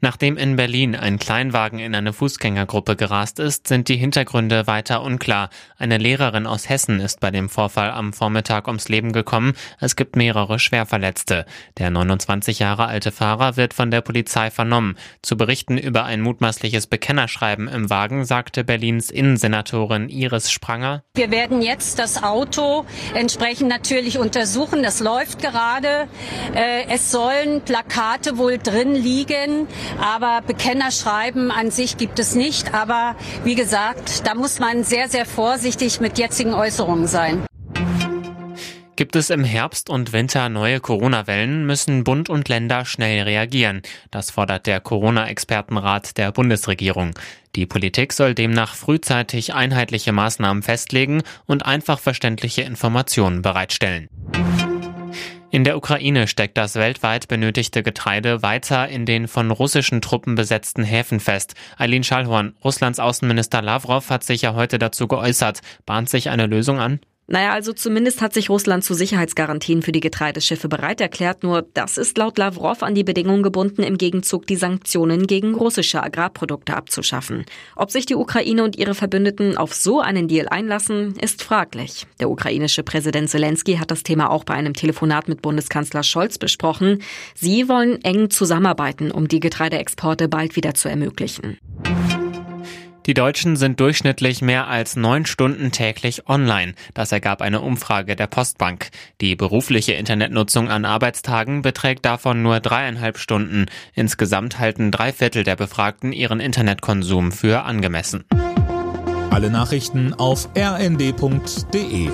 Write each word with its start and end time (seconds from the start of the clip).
Nachdem 0.00 0.36
in 0.36 0.56
Berlin 0.56 0.96
ein 0.96 1.18
Kleinwagen 1.18 1.78
in 1.78 1.94
eine 1.94 2.12
Fußgängergruppe 2.12 2.96
gerast 2.96 3.38
ist, 3.38 3.68
sind 3.68 3.88
die 3.88 3.96
Hintergründe 3.96 4.66
weiter 4.66 5.02
unklar. 5.02 5.48
Eine 5.78 5.98
Lehrerin 5.98 6.46
aus 6.46 6.68
Hessen 6.68 6.98
ist 6.98 7.20
bei 7.20 7.30
dem 7.30 7.48
Vorfall 7.48 7.90
am 7.92 8.12
Vormittag 8.12 8.66
ums 8.66 8.88
Leben 8.88 9.12
gekommen. 9.12 9.54
Es 9.78 9.94
gibt 9.94 10.16
mehrere 10.16 10.58
Schwerverletzte. 10.58 11.46
Der 11.78 11.90
29 11.90 12.58
Jahre 12.58 12.86
alte 12.86 13.12
Fahrer 13.12 13.56
wird 13.56 13.74
von 13.74 13.92
der 13.92 14.00
Polizei 14.00 14.50
vernommen. 14.50 14.96
Zu 15.22 15.36
berichten 15.36 15.78
über 15.78 16.04
ein 16.04 16.20
mutmaßliches 16.20 16.88
Bekennerschreiben 16.88 17.68
im 17.68 17.88
Wagen 17.88 18.24
sagte 18.24 18.64
Berlins 18.64 19.10
Innensenatorin 19.10 20.08
Iris 20.08 20.50
Spranger. 20.50 21.04
Wir 21.14 21.30
werden 21.30 21.62
jetzt 21.62 22.00
das 22.00 22.22
Auto 22.22 22.84
entsprechend 23.14 23.68
natürlich 23.68 24.18
untersuchen. 24.18 24.82
Das 24.82 24.98
läuft 25.00 25.40
gerade. 25.40 26.08
Äh, 26.54 26.86
es 26.88 27.12
sollen 27.12 27.60
Plakate 27.60 28.36
wohl 28.36 28.58
drin 28.58 28.94
liegen. 28.94 29.51
Aber 30.00 30.40
Bekennerschreiben 30.46 31.50
an 31.50 31.70
sich 31.70 31.96
gibt 31.96 32.18
es 32.18 32.34
nicht. 32.34 32.74
Aber 32.74 33.16
wie 33.44 33.54
gesagt, 33.54 34.26
da 34.26 34.34
muss 34.34 34.58
man 34.58 34.84
sehr, 34.84 35.08
sehr 35.08 35.26
vorsichtig 35.26 36.00
mit 36.00 36.18
jetzigen 36.18 36.54
Äußerungen 36.54 37.06
sein. 37.06 37.42
Gibt 38.94 39.16
es 39.16 39.30
im 39.30 39.42
Herbst 39.42 39.88
und 39.88 40.12
Winter 40.12 40.50
neue 40.50 40.78
Corona-Wellen, 40.78 41.66
müssen 41.66 42.04
Bund 42.04 42.28
und 42.28 42.48
Länder 42.48 42.84
schnell 42.84 43.22
reagieren. 43.22 43.80
Das 44.10 44.30
fordert 44.30 44.66
der 44.66 44.80
Corona-Expertenrat 44.80 46.18
der 46.18 46.30
Bundesregierung. 46.30 47.12
Die 47.56 47.66
Politik 47.66 48.12
soll 48.12 48.34
demnach 48.34 48.74
frühzeitig 48.74 49.54
einheitliche 49.54 50.12
Maßnahmen 50.12 50.62
festlegen 50.62 51.22
und 51.46 51.64
einfach 51.64 51.98
verständliche 51.98 52.62
Informationen 52.62 53.40
bereitstellen. 53.40 54.08
In 55.54 55.64
der 55.64 55.76
Ukraine 55.76 56.28
steckt 56.28 56.56
das 56.56 56.76
weltweit 56.76 57.28
benötigte 57.28 57.82
Getreide 57.82 58.40
weiter 58.40 58.88
in 58.88 59.04
den 59.04 59.28
von 59.28 59.50
russischen 59.50 60.00
Truppen 60.00 60.34
besetzten 60.34 60.82
Häfen 60.82 61.20
fest. 61.20 61.54
Eileen 61.76 62.04
Schallhorn, 62.04 62.56
Russlands 62.64 62.98
Außenminister 62.98 63.60
Lavrov 63.60 64.08
hat 64.08 64.24
sich 64.24 64.40
ja 64.40 64.54
heute 64.54 64.78
dazu 64.78 65.08
geäußert. 65.08 65.60
Bahnt 65.84 66.08
sich 66.08 66.30
eine 66.30 66.46
Lösung 66.46 66.80
an? 66.80 67.00
Naja, 67.28 67.52
also 67.52 67.72
zumindest 67.72 68.20
hat 68.20 68.34
sich 68.34 68.50
Russland 68.50 68.84
zu 68.84 68.94
Sicherheitsgarantien 68.94 69.82
für 69.82 69.92
die 69.92 70.00
Getreideschiffe 70.00 70.68
bereit 70.68 71.00
erklärt. 71.00 71.44
Nur 71.44 71.62
das 71.74 71.96
ist 71.96 72.18
laut 72.18 72.36
Lavrov 72.36 72.82
an 72.82 72.94
die 72.94 73.04
Bedingungen 73.04 73.42
gebunden, 73.42 73.84
im 73.84 73.96
Gegenzug 73.96 74.46
die 74.46 74.56
Sanktionen 74.56 75.26
gegen 75.26 75.54
russische 75.54 76.02
Agrarprodukte 76.02 76.76
abzuschaffen. 76.76 77.44
Ob 77.76 77.90
sich 77.90 78.06
die 78.06 78.16
Ukraine 78.16 78.64
und 78.64 78.76
ihre 78.76 78.94
Verbündeten 78.94 79.56
auf 79.56 79.72
so 79.72 80.00
einen 80.00 80.26
Deal 80.26 80.48
einlassen, 80.48 81.14
ist 81.16 81.42
fraglich. 81.42 82.06
Der 82.18 82.28
ukrainische 82.28 82.82
Präsident 82.82 83.30
Zelensky 83.30 83.76
hat 83.76 83.90
das 83.90 84.02
Thema 84.02 84.30
auch 84.30 84.44
bei 84.44 84.54
einem 84.54 84.74
Telefonat 84.74 85.28
mit 85.28 85.42
Bundeskanzler 85.42 86.02
Scholz 86.02 86.38
besprochen. 86.38 87.02
Sie 87.34 87.68
wollen 87.68 88.02
eng 88.02 88.30
zusammenarbeiten, 88.30 89.12
um 89.12 89.28
die 89.28 89.40
Getreideexporte 89.40 90.28
bald 90.28 90.56
wieder 90.56 90.74
zu 90.74 90.88
ermöglichen. 90.88 91.56
Die 93.06 93.14
Deutschen 93.14 93.56
sind 93.56 93.80
durchschnittlich 93.80 94.42
mehr 94.42 94.68
als 94.68 94.94
neun 94.94 95.26
Stunden 95.26 95.72
täglich 95.72 96.28
online. 96.28 96.74
Das 96.94 97.10
ergab 97.10 97.42
eine 97.42 97.60
Umfrage 97.60 98.14
der 98.14 98.28
Postbank. 98.28 98.90
Die 99.20 99.34
berufliche 99.34 99.94
Internetnutzung 99.94 100.70
an 100.70 100.84
Arbeitstagen 100.84 101.62
beträgt 101.62 102.04
davon 102.04 102.42
nur 102.42 102.60
dreieinhalb 102.60 103.18
Stunden. 103.18 103.66
Insgesamt 103.94 104.60
halten 104.60 104.92
drei 104.92 105.12
Viertel 105.12 105.42
der 105.42 105.56
Befragten 105.56 106.12
ihren 106.12 106.38
Internetkonsum 106.38 107.32
für 107.32 107.64
angemessen. 107.64 108.24
Alle 109.30 109.50
Nachrichten 109.50 110.14
auf 110.14 110.48
rnd.de 110.56 112.10